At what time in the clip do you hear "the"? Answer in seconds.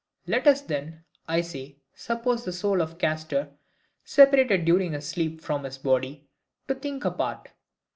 2.43-2.51